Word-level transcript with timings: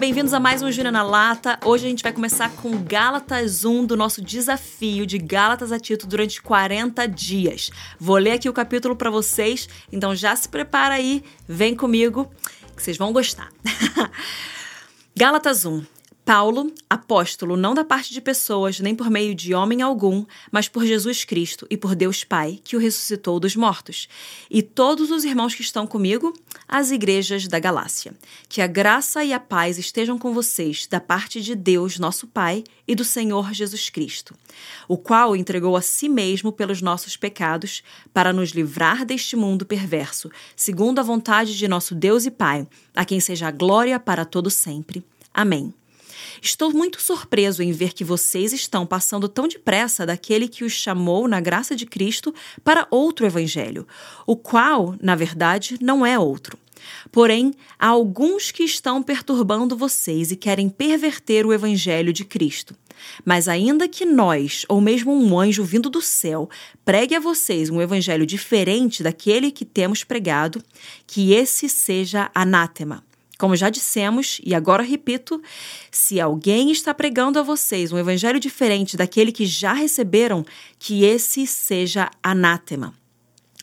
bem-vindos 0.00 0.32
a 0.32 0.40
mais 0.40 0.62
um 0.62 0.72
Júnior 0.72 0.94
na 0.94 1.02
Lata. 1.02 1.60
Hoje 1.62 1.84
a 1.84 1.90
gente 1.90 2.02
vai 2.02 2.10
começar 2.10 2.48
com 2.56 2.82
Gálatas 2.82 3.66
1 3.66 3.84
do 3.84 3.98
nosso 3.98 4.22
desafio 4.22 5.04
de 5.04 5.18
Gálatas 5.18 5.72
a 5.72 5.78
Tito 5.78 6.06
durante 6.06 6.40
40 6.40 7.06
dias. 7.06 7.70
Vou 7.98 8.16
ler 8.16 8.32
aqui 8.32 8.48
o 8.48 8.52
capítulo 8.54 8.96
para 8.96 9.10
vocês, 9.10 9.68
então 9.92 10.16
já 10.16 10.34
se 10.34 10.48
prepara 10.48 10.94
aí, 10.94 11.22
vem 11.46 11.76
comigo 11.76 12.32
que 12.74 12.82
vocês 12.82 12.96
vão 12.96 13.12
gostar. 13.12 13.52
Gálatas 15.14 15.66
1. 15.66 15.84
Paulo, 16.30 16.72
apóstolo 16.88 17.56
não 17.56 17.74
da 17.74 17.84
parte 17.84 18.12
de 18.12 18.20
pessoas, 18.20 18.78
nem 18.78 18.94
por 18.94 19.10
meio 19.10 19.34
de 19.34 19.52
homem 19.52 19.82
algum, 19.82 20.24
mas 20.52 20.68
por 20.68 20.86
Jesus 20.86 21.24
Cristo 21.24 21.66
e 21.68 21.76
por 21.76 21.96
Deus 21.96 22.22
Pai, 22.22 22.60
que 22.62 22.76
o 22.76 22.78
ressuscitou 22.78 23.40
dos 23.40 23.56
mortos. 23.56 24.08
E 24.48 24.62
todos 24.62 25.10
os 25.10 25.24
irmãos 25.24 25.56
que 25.56 25.62
estão 25.62 25.88
comigo, 25.88 26.32
as 26.68 26.92
igrejas 26.92 27.48
da 27.48 27.58
Galácia. 27.58 28.14
Que 28.48 28.62
a 28.62 28.68
graça 28.68 29.24
e 29.24 29.32
a 29.32 29.40
paz 29.40 29.76
estejam 29.76 30.16
com 30.16 30.32
vocês, 30.32 30.86
da 30.86 31.00
parte 31.00 31.40
de 31.40 31.56
Deus, 31.56 31.98
nosso 31.98 32.28
Pai, 32.28 32.62
e 32.86 32.94
do 32.94 33.04
Senhor 33.04 33.52
Jesus 33.52 33.90
Cristo, 33.90 34.32
o 34.86 34.96
qual 34.96 35.34
entregou 35.34 35.76
a 35.76 35.82
si 35.82 36.08
mesmo 36.08 36.52
pelos 36.52 36.80
nossos 36.80 37.16
pecados, 37.16 37.82
para 38.14 38.32
nos 38.32 38.50
livrar 38.50 39.04
deste 39.04 39.34
mundo 39.34 39.66
perverso, 39.66 40.30
segundo 40.54 41.00
a 41.00 41.02
vontade 41.02 41.58
de 41.58 41.66
nosso 41.66 41.92
Deus 41.92 42.24
e 42.24 42.30
Pai, 42.30 42.68
a 42.94 43.04
quem 43.04 43.18
seja 43.18 43.48
a 43.48 43.50
glória 43.50 43.98
para 43.98 44.24
todo 44.24 44.48
sempre. 44.48 45.04
Amém. 45.34 45.74
Estou 46.42 46.72
muito 46.72 47.00
surpreso 47.00 47.62
em 47.62 47.72
ver 47.72 47.92
que 47.92 48.04
vocês 48.04 48.52
estão 48.52 48.86
passando 48.86 49.28
tão 49.28 49.46
depressa 49.48 50.06
daquele 50.06 50.48
que 50.48 50.64
os 50.64 50.72
chamou 50.72 51.28
na 51.28 51.40
graça 51.40 51.76
de 51.76 51.86
Cristo 51.86 52.34
para 52.64 52.86
outro 52.90 53.26
evangelho, 53.26 53.86
o 54.26 54.36
qual, 54.36 54.94
na 55.02 55.14
verdade, 55.14 55.76
não 55.80 56.04
é 56.04 56.18
outro. 56.18 56.58
Porém, 57.12 57.52
há 57.78 57.88
alguns 57.88 58.50
que 58.50 58.62
estão 58.62 59.02
perturbando 59.02 59.76
vocês 59.76 60.30
e 60.30 60.36
querem 60.36 60.68
perverter 60.68 61.46
o 61.46 61.52
evangelho 61.52 62.12
de 62.12 62.24
Cristo. 62.24 62.74
Mas 63.24 63.48
ainda 63.48 63.88
que 63.88 64.04
nós, 64.04 64.64
ou 64.68 64.80
mesmo 64.80 65.12
um 65.12 65.38
anjo 65.38 65.64
vindo 65.64 65.88
do 65.88 66.02
céu, 66.02 66.48
pregue 66.84 67.14
a 67.14 67.20
vocês 67.20 67.70
um 67.70 67.80
evangelho 67.80 68.26
diferente 68.26 69.02
daquele 69.02 69.50
que 69.50 69.64
temos 69.64 70.04
pregado, 70.04 70.62
que 71.06 71.32
esse 71.32 71.68
seja 71.68 72.30
anátema. 72.34 73.02
Como 73.40 73.56
já 73.56 73.70
dissemos, 73.70 74.38
e 74.44 74.54
agora 74.54 74.82
repito, 74.82 75.40
se 75.90 76.20
alguém 76.20 76.70
está 76.70 76.92
pregando 76.92 77.38
a 77.38 77.42
vocês 77.42 77.90
um 77.90 77.96
evangelho 77.96 78.38
diferente 78.38 78.98
daquele 78.98 79.32
que 79.32 79.46
já 79.46 79.72
receberam, 79.72 80.44
que 80.78 81.06
esse 81.06 81.46
seja 81.46 82.10
anátema. 82.22 82.92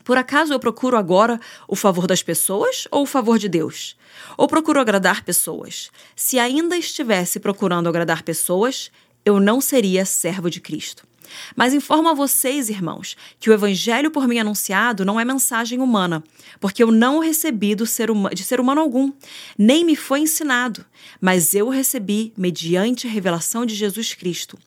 Por 0.03 0.17
acaso 0.17 0.51
eu 0.51 0.59
procuro 0.59 0.97
agora 0.97 1.39
o 1.67 1.75
favor 1.75 2.07
das 2.07 2.23
pessoas 2.23 2.87
ou 2.89 3.03
o 3.03 3.05
favor 3.05 3.37
de 3.37 3.47
Deus? 3.47 3.95
Ou 4.35 4.47
procuro 4.47 4.79
agradar 4.79 5.23
pessoas? 5.23 5.91
Se 6.15 6.39
ainda 6.39 6.75
estivesse 6.75 7.39
procurando 7.39 7.87
agradar 7.87 8.23
pessoas, 8.23 8.89
eu 9.23 9.39
não 9.39 9.61
seria 9.61 10.05
servo 10.05 10.49
de 10.49 10.59
Cristo. 10.59 11.05
Mas 11.55 11.73
informo 11.73 12.09
a 12.09 12.13
vocês, 12.13 12.69
irmãos, 12.69 13.15
que 13.39 13.49
o 13.49 13.53
evangelho 13.53 14.11
por 14.11 14.27
mim 14.27 14.39
anunciado 14.39 15.05
não 15.05 15.19
é 15.19 15.25
mensagem 15.25 15.79
humana, 15.79 16.23
porque 16.59 16.83
eu 16.83 16.91
não 16.91 17.17
o 17.17 17.21
recebi 17.21 17.75
ser 17.85 18.09
de 18.33 18.43
ser 18.43 18.59
humano 18.59 18.81
algum, 18.81 19.11
nem 19.57 19.83
me 19.83 19.95
foi 19.95 20.21
ensinado, 20.21 20.85
mas 21.19 21.53
eu 21.53 21.67
o 21.67 21.71
recebi 21.71 22.33
mediante 22.37 23.07
a 23.07 23.09
revelação 23.09 23.65
de 23.65 23.75
Jesus 23.75 24.13
Cristo. 24.13 24.57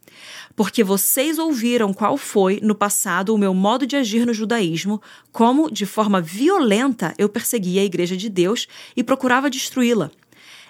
Porque 0.55 0.85
vocês 0.85 1.39
ouviram 1.39 1.93
qual 1.93 2.17
foi, 2.17 2.61
no 2.63 2.75
passado, 2.75 3.35
o 3.35 3.39
meu 3.39 3.55
modo 3.55 3.87
de 3.87 3.97
agir 3.97 4.27
no 4.27 4.35
judaísmo, 4.35 5.01
como, 5.33 5.71
de 5.71 5.87
forma 5.87 6.21
violenta, 6.21 7.15
eu 7.17 7.29
perseguia 7.29 7.83
a 7.83 7.85
igreja 7.85 8.17
de 8.17 8.29
Deus 8.29 8.67
e 8.97 9.03
procurava 9.03 9.49
destruí-la. 9.49 10.11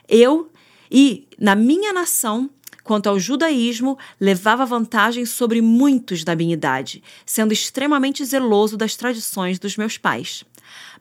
Eu 0.08 0.50
e, 0.90 1.26
na 1.38 1.54
minha 1.54 1.92
nação, 1.92 2.50
quanto 2.90 3.08
ao 3.08 3.20
judaísmo, 3.20 3.96
levava 4.18 4.66
vantagem 4.66 5.24
sobre 5.24 5.60
muitos 5.60 6.24
da 6.24 6.34
minha 6.34 6.54
idade, 6.54 7.04
sendo 7.24 7.52
extremamente 7.52 8.24
zeloso 8.24 8.76
das 8.76 8.96
tradições 8.96 9.60
dos 9.60 9.76
meus 9.76 9.96
pais. 9.96 10.44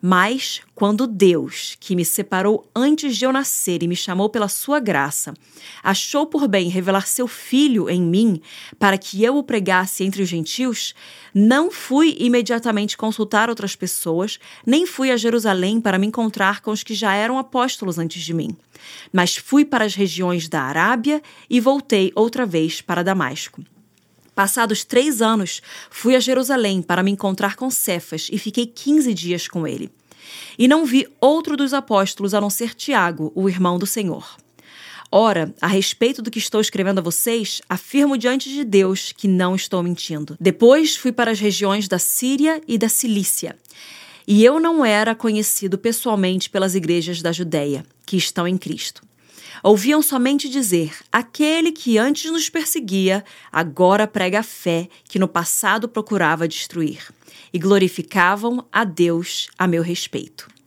Mas, 0.01 0.61
quando 0.73 1.05
Deus, 1.05 1.75
que 1.79 1.95
me 1.95 2.05
separou 2.05 2.69
antes 2.75 3.17
de 3.17 3.25
eu 3.25 3.33
nascer 3.33 3.83
e 3.83 3.87
me 3.87 3.95
chamou 3.95 4.29
pela 4.29 4.47
sua 4.47 4.79
graça, 4.79 5.33
achou 5.83 6.25
por 6.25 6.47
bem 6.47 6.69
revelar 6.69 7.05
seu 7.05 7.27
filho 7.27 7.89
em 7.89 8.01
mim 8.01 8.41
para 8.77 8.97
que 8.97 9.23
eu 9.23 9.37
o 9.37 9.43
pregasse 9.43 10.03
entre 10.03 10.21
os 10.21 10.29
gentios, 10.29 10.93
não 11.33 11.69
fui 11.69 12.15
imediatamente 12.19 12.97
consultar 12.97 13.49
outras 13.49 13.75
pessoas, 13.75 14.39
nem 14.65 14.85
fui 14.85 15.11
a 15.11 15.17
Jerusalém 15.17 15.81
para 15.81 15.99
me 15.99 16.07
encontrar 16.07 16.61
com 16.61 16.71
os 16.71 16.83
que 16.83 16.93
já 16.93 17.13
eram 17.13 17.37
apóstolos 17.37 17.99
antes 17.99 18.21
de 18.23 18.33
mim. 18.33 18.55
Mas 19.11 19.35
fui 19.35 19.65
para 19.65 19.85
as 19.85 19.95
regiões 19.95 20.47
da 20.47 20.61
Arábia 20.61 21.21
e 21.49 21.59
voltei 21.59 22.11
outra 22.15 22.45
vez 22.45 22.81
para 22.81 23.03
Damasco. 23.03 23.61
Passados 24.39 24.85
três 24.85 25.21
anos, 25.21 25.61
fui 25.91 26.15
a 26.15 26.19
Jerusalém 26.21 26.81
para 26.81 27.03
me 27.03 27.11
encontrar 27.11 27.57
com 27.57 27.69
Cefas 27.69 28.29
e 28.31 28.37
fiquei 28.37 28.65
quinze 28.65 29.13
dias 29.13 29.49
com 29.49 29.67
ele. 29.67 29.91
E 30.57 30.65
não 30.65 30.85
vi 30.85 31.05
outro 31.19 31.57
dos 31.57 31.73
apóstolos 31.73 32.33
a 32.33 32.39
não 32.39 32.49
ser 32.49 32.73
Tiago, 32.73 33.33
o 33.35 33.49
irmão 33.49 33.77
do 33.77 33.85
Senhor. 33.85 34.37
Ora, 35.11 35.53
a 35.59 35.67
respeito 35.67 36.21
do 36.21 36.31
que 36.31 36.39
estou 36.39 36.61
escrevendo 36.61 36.99
a 36.99 37.01
vocês, 37.01 37.61
afirmo 37.67 38.17
diante 38.17 38.49
de 38.49 38.63
Deus 38.63 39.11
que 39.11 39.27
não 39.27 39.57
estou 39.57 39.83
mentindo. 39.83 40.37
Depois 40.39 40.95
fui 40.95 41.11
para 41.11 41.31
as 41.31 41.39
regiões 41.41 41.89
da 41.89 41.99
Síria 41.99 42.61
e 42.65 42.77
da 42.77 42.87
Cilícia. 42.87 43.57
E 44.25 44.45
eu 44.45 44.57
não 44.57 44.85
era 44.85 45.13
conhecido 45.13 45.77
pessoalmente 45.77 46.49
pelas 46.49 46.75
igrejas 46.75 47.21
da 47.21 47.33
Judéia, 47.33 47.85
que 48.05 48.15
estão 48.15 48.47
em 48.47 48.57
Cristo 48.57 49.08
ouviam 49.63 50.01
somente 50.01 50.49
dizer: 50.49 50.95
aquele 51.11 51.71
que 51.71 51.97
antes 51.97 52.31
nos 52.31 52.49
perseguia, 52.49 53.23
agora 53.51 54.07
prega 54.07 54.39
a 54.39 54.43
fé 54.43 54.89
que 55.07 55.19
no 55.19 55.27
passado 55.27 55.87
procurava 55.87 56.47
destruir. 56.47 57.11
E 57.51 57.57
glorificavam 57.57 58.65
a 58.71 58.83
Deus 58.83 59.49
a 59.57 59.67
meu 59.67 59.81
respeito. 59.81 60.58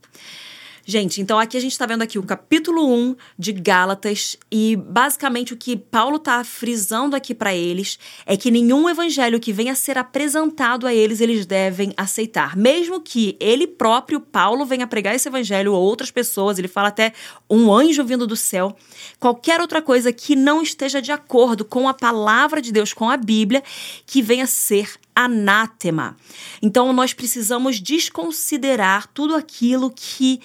Gente, 0.92 1.22
então 1.22 1.38
aqui 1.38 1.56
a 1.56 1.60
gente 1.60 1.72
está 1.72 1.86
vendo 1.86 2.02
aqui 2.02 2.18
o 2.18 2.22
capítulo 2.22 2.86
1 2.86 3.16
de 3.38 3.50
Gálatas 3.50 4.36
e 4.50 4.76
basicamente 4.76 5.54
o 5.54 5.56
que 5.56 5.74
Paulo 5.74 6.16
está 6.16 6.44
frisando 6.44 7.16
aqui 7.16 7.34
para 7.34 7.54
eles 7.54 7.98
é 8.26 8.36
que 8.36 8.50
nenhum 8.50 8.86
evangelho 8.90 9.40
que 9.40 9.54
venha 9.54 9.72
a 9.72 9.74
ser 9.74 9.96
apresentado 9.96 10.86
a 10.86 10.92
eles 10.92 11.22
eles 11.22 11.46
devem 11.46 11.94
aceitar. 11.96 12.58
Mesmo 12.58 13.00
que 13.00 13.38
ele 13.40 13.66
próprio, 13.66 14.20
Paulo, 14.20 14.66
venha 14.66 14.86
pregar 14.86 15.14
esse 15.14 15.26
evangelho 15.26 15.74
a 15.74 15.78
outras 15.78 16.10
pessoas, 16.10 16.58
ele 16.58 16.68
fala 16.68 16.88
até 16.88 17.14
um 17.48 17.72
anjo 17.72 18.04
vindo 18.04 18.26
do 18.26 18.36
céu, 18.36 18.76
qualquer 19.18 19.62
outra 19.62 19.80
coisa 19.80 20.12
que 20.12 20.36
não 20.36 20.60
esteja 20.60 21.00
de 21.00 21.10
acordo 21.10 21.64
com 21.64 21.88
a 21.88 21.94
palavra 21.94 22.60
de 22.60 22.70
Deus, 22.70 22.92
com 22.92 23.08
a 23.08 23.16
Bíblia, 23.16 23.62
que 24.04 24.20
venha 24.20 24.44
a 24.44 24.46
ser 24.46 24.90
anátema. 25.16 26.18
Então 26.60 26.92
nós 26.92 27.14
precisamos 27.14 27.80
desconsiderar 27.80 29.06
tudo 29.06 29.34
aquilo 29.34 29.90
que 29.90 30.38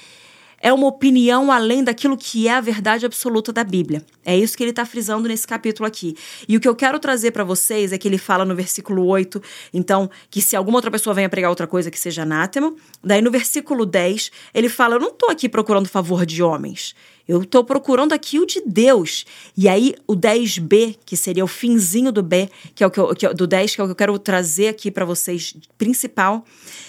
é 0.61 0.73
uma 0.73 0.87
opinião 0.87 1.51
além 1.51 1.83
daquilo 1.83 2.17
que 2.17 2.47
é 2.47 2.55
a 2.55 2.61
verdade 2.61 3.05
absoluta 3.05 3.53
da 3.53 3.63
Bíblia. 3.63 4.03
É 4.25 4.35
isso 4.35 4.57
que 4.57 4.63
ele 4.63 4.71
está 4.71 4.85
frisando 4.85 5.27
nesse 5.27 5.47
capítulo 5.47 5.87
aqui. 5.87 6.15
E 6.47 6.57
o 6.57 6.59
que 6.59 6.67
eu 6.67 6.75
quero 6.75 6.99
trazer 6.99 7.31
para 7.31 7.43
vocês 7.43 7.93
é 7.93 7.97
que 7.97 8.07
ele 8.07 8.17
fala 8.17 8.43
no 8.43 8.55
versículo 8.55 9.05
8, 9.05 9.41
então, 9.73 10.09
que 10.29 10.41
se 10.41 10.55
alguma 10.55 10.77
outra 10.77 10.91
pessoa 10.91 11.13
venha 11.13 11.29
pregar 11.29 11.49
outra 11.49 11.67
coisa 11.67 11.91
que 11.91 11.99
seja 11.99 12.23
anátema. 12.23 12.73
Daí 13.03 13.21
no 13.21 13.31
versículo 13.31 13.85
10, 13.85 14.31
ele 14.53 14.69
fala: 14.69 14.95
Eu 14.95 14.99
não 14.99 15.09
estou 15.09 15.29
aqui 15.29 15.47
procurando 15.47 15.87
favor 15.87 16.25
de 16.25 16.41
homens. 16.41 16.95
Eu 17.27 17.41
estou 17.41 17.63
procurando 17.63 18.13
aqui 18.13 18.39
o 18.39 18.45
de 18.45 18.61
Deus. 18.65 19.25
E 19.55 19.67
aí, 19.67 19.93
o 20.07 20.15
10b, 20.15 20.97
que 21.05 21.17
seria 21.17 21.43
o 21.43 21.47
finzinho 21.47 22.11
do 22.11 22.23
B, 22.23 22.49
que 22.73 22.83
é 22.83 22.87
o 22.87 22.91
que 22.91 22.99
eu, 22.99 23.15
que 23.15 23.25
é, 23.25 23.33
do 23.33 23.45
10, 23.45 23.75
que 23.75 23.81
é 23.81 23.83
o 23.83 23.87
que 23.87 23.91
eu 23.91 23.95
quero 23.95 24.17
trazer 24.17 24.69
aqui 24.69 24.89
para 24.89 25.03
vocês, 25.03 25.53
principal, 25.77 26.45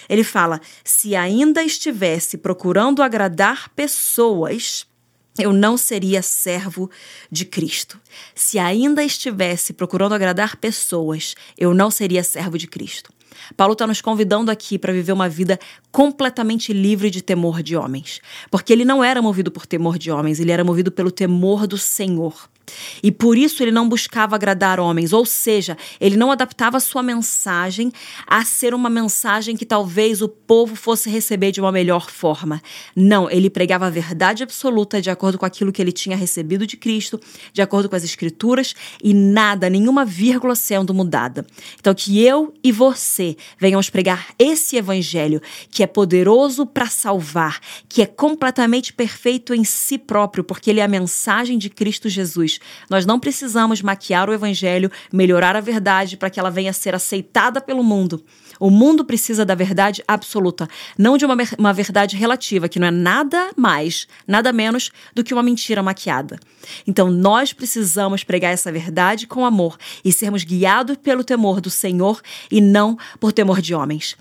ele 0.07 0.23
fala: 0.23 0.61
se 0.83 1.15
ainda 1.15 1.61
estivesse 1.61 2.37
procurando 2.37 3.03
agradar 3.03 3.69
pessoas, 3.75 4.87
eu 5.37 5.53
não 5.53 5.77
seria 5.77 6.21
servo 6.21 6.89
de 7.31 7.45
Cristo. 7.45 7.99
Se 8.33 8.57
ainda 8.59 9.03
estivesse 9.03 9.73
procurando 9.73 10.13
agradar 10.13 10.57
pessoas, 10.57 11.35
eu 11.57 11.73
não 11.73 11.91
seria 11.91 12.23
servo 12.23 12.57
de 12.57 12.67
Cristo. 12.67 13.11
Paulo 13.55 13.73
está 13.73 13.85
nos 13.85 14.01
convidando 14.01 14.51
aqui 14.51 14.77
para 14.77 14.93
viver 14.93 15.11
uma 15.11 15.29
vida 15.29 15.59
completamente 15.91 16.73
livre 16.73 17.09
de 17.09 17.21
temor 17.21 17.63
de 17.63 17.75
homens. 17.75 18.21
Porque 18.49 18.73
ele 18.73 18.85
não 18.85 19.03
era 19.03 19.21
movido 19.21 19.51
por 19.51 19.65
temor 19.65 19.97
de 19.97 20.11
homens, 20.11 20.39
ele 20.39 20.51
era 20.51 20.63
movido 20.63 20.91
pelo 20.91 21.11
temor 21.11 21.67
do 21.67 21.77
Senhor. 21.77 22.49
E 23.01 23.11
por 23.11 23.37
isso 23.37 23.63
ele 23.63 23.71
não 23.71 23.87
buscava 23.87 24.35
agradar 24.35 24.79
homens, 24.79 25.13
ou 25.13 25.25
seja, 25.25 25.77
ele 25.99 26.17
não 26.17 26.31
adaptava 26.31 26.79
sua 26.79 27.03
mensagem 27.03 27.91
a 28.27 28.43
ser 28.45 28.73
uma 28.73 28.89
mensagem 28.89 29.55
que 29.55 29.65
talvez 29.65 30.21
o 30.21 30.27
povo 30.27 30.75
fosse 30.75 31.09
receber 31.09 31.51
de 31.51 31.61
uma 31.61 31.71
melhor 31.71 32.09
forma. 32.09 32.61
Não, 32.95 33.29
ele 33.29 33.49
pregava 33.49 33.87
a 33.87 33.89
verdade 33.89 34.43
absoluta 34.43 35.01
de 35.01 35.09
acordo 35.09 35.37
com 35.37 35.45
aquilo 35.45 35.71
que 35.71 35.81
ele 35.81 35.91
tinha 35.91 36.15
recebido 36.15 36.65
de 36.65 36.77
Cristo, 36.77 37.19
de 37.53 37.61
acordo 37.61 37.89
com 37.89 37.95
as 37.95 38.03
escrituras 38.03 38.73
e 39.03 39.13
nada, 39.13 39.69
nenhuma 39.69 40.05
vírgula 40.05 40.55
sendo 40.55 40.93
mudada. 40.93 41.45
Então 41.79 41.93
que 41.93 42.23
eu 42.23 42.53
e 42.63 42.71
você 42.71 43.35
venhamos 43.57 43.89
pregar 43.89 44.27
esse 44.37 44.77
evangelho 44.77 45.41
que 45.69 45.83
é 45.83 45.87
poderoso 45.87 46.65
para 46.65 46.87
salvar, 46.87 47.59
que 47.87 48.01
é 48.01 48.05
completamente 48.05 48.93
perfeito 48.93 49.53
em 49.53 49.63
si 49.63 49.97
próprio, 49.97 50.43
porque 50.43 50.69
ele 50.69 50.79
é 50.79 50.83
a 50.83 50.87
mensagem 50.87 51.57
de 51.57 51.69
Cristo 51.69 52.09
Nós 52.89 53.05
não 53.05 53.19
precisamos 53.19 53.81
maquiar 53.81 54.29
o 54.29 54.33
evangelho, 54.33 54.91
melhorar 55.11 55.55
a 55.55 55.61
verdade 55.61 56.17
para 56.17 56.29
que 56.29 56.39
ela 56.39 56.51
venha 56.51 56.71
a 56.71 56.73
ser 56.73 56.95
aceitada 56.95 57.61
pelo 57.61 57.83
mundo. 57.83 58.23
O 58.59 58.69
mundo 58.69 59.05
precisa 59.05 59.45
da 59.45 59.55
verdade 59.55 60.03
absoluta, 60.07 60.67
não 60.97 61.17
de 61.17 61.25
uma, 61.25 61.37
uma 61.57 61.73
verdade 61.73 62.17
relativa, 62.17 62.67
que 62.67 62.79
não 62.79 62.87
é 62.87 62.91
nada 62.91 63.51
mais, 63.55 64.07
nada 64.27 64.51
menos 64.51 64.91
do 65.15 65.23
que 65.23 65.33
uma 65.33 65.43
mentira 65.43 65.81
maquiada. 65.81 66.39
Então, 66.85 67.09
nós 67.09 67.53
precisamos 67.53 68.23
pregar 68.23 68.51
essa 68.51 68.71
verdade 68.71 69.25
com 69.25 69.45
amor 69.45 69.77
e 70.03 70.11
sermos 70.11 70.43
guiados 70.43 70.97
pelo 70.97 71.23
temor 71.23 71.61
do 71.61 71.69
Senhor 71.69 72.21
e 72.51 72.59
não 72.59 72.97
por 73.19 73.31
temor 73.31 73.61
de 73.61 73.73
homens. 73.73 74.17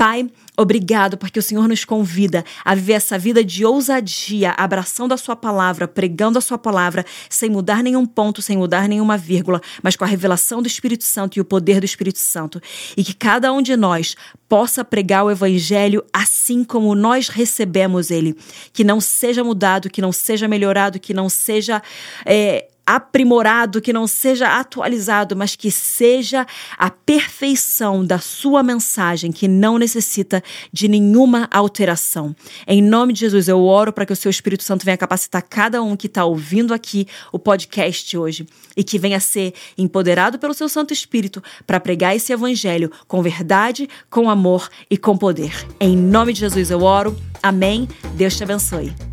Pai, 0.00 0.30
obrigado 0.56 1.18
porque 1.18 1.38
o 1.38 1.42
Senhor 1.42 1.68
nos 1.68 1.84
convida 1.84 2.42
a 2.64 2.74
viver 2.74 2.94
essa 2.94 3.18
vida 3.18 3.44
de 3.44 3.66
ousadia, 3.66 4.52
abraçando 4.56 5.12
a 5.12 5.16
Sua 5.18 5.36
palavra, 5.36 5.86
pregando 5.86 6.38
a 6.38 6.40
Sua 6.40 6.56
palavra, 6.56 7.04
sem 7.28 7.50
mudar 7.50 7.82
nenhum 7.82 8.06
ponto, 8.06 8.40
sem 8.40 8.56
mudar 8.56 8.88
nenhuma 8.88 9.18
vírgula, 9.18 9.60
mas 9.82 9.96
com 9.96 10.04
a 10.04 10.06
revelação 10.06 10.62
do 10.62 10.66
Espírito 10.66 11.04
Santo 11.04 11.36
e 11.36 11.40
o 11.42 11.44
poder 11.44 11.80
do 11.80 11.84
Espírito 11.84 12.18
Santo. 12.18 12.62
E 12.96 13.04
que 13.04 13.12
cada 13.12 13.52
um 13.52 13.60
de 13.60 13.76
nós 13.76 14.16
possa 14.48 14.82
pregar 14.82 15.22
o 15.22 15.30
Evangelho 15.30 16.02
assim 16.14 16.64
como 16.64 16.94
nós 16.94 17.28
recebemos 17.28 18.10
ele. 18.10 18.34
Que 18.72 18.82
não 18.82 19.02
seja 19.02 19.44
mudado, 19.44 19.90
que 19.90 20.00
não 20.00 20.12
seja 20.12 20.48
melhorado, 20.48 20.98
que 20.98 21.12
não 21.12 21.28
seja. 21.28 21.82
É, 22.24 22.69
aprimorado, 22.90 23.80
que 23.80 23.92
não 23.92 24.08
seja 24.08 24.58
atualizado, 24.58 25.36
mas 25.36 25.54
que 25.54 25.70
seja 25.70 26.44
a 26.76 26.90
perfeição 26.90 28.04
da 28.04 28.18
sua 28.18 28.64
mensagem, 28.64 29.30
que 29.30 29.46
não 29.46 29.78
necessita 29.78 30.42
de 30.72 30.88
nenhuma 30.88 31.48
alteração. 31.52 32.34
Em 32.66 32.82
nome 32.82 33.12
de 33.12 33.20
Jesus, 33.20 33.46
eu 33.46 33.62
oro 33.62 33.92
para 33.92 34.04
que 34.04 34.12
o 34.12 34.16
seu 34.16 34.28
Espírito 34.28 34.64
Santo 34.64 34.84
venha 34.84 34.96
capacitar 34.96 35.42
cada 35.48 35.80
um 35.80 35.96
que 35.96 36.08
está 36.08 36.24
ouvindo 36.24 36.74
aqui 36.74 37.06
o 37.32 37.38
podcast 37.38 38.18
hoje 38.18 38.44
e 38.76 38.82
que 38.82 38.98
venha 38.98 39.20
ser 39.20 39.54
empoderado 39.78 40.36
pelo 40.36 40.52
seu 40.52 40.68
Santo 40.68 40.92
Espírito 40.92 41.40
para 41.64 41.78
pregar 41.78 42.16
esse 42.16 42.32
evangelho 42.32 42.90
com 43.06 43.22
verdade, 43.22 43.88
com 44.10 44.28
amor 44.28 44.68
e 44.90 44.96
com 44.96 45.16
poder. 45.16 45.52
Em 45.78 45.96
nome 45.96 46.32
de 46.32 46.40
Jesus 46.40 46.72
eu 46.72 46.82
oro. 46.82 47.16
Amém. 47.40 47.88
Deus 48.16 48.36
te 48.36 48.42
abençoe. 48.42 49.09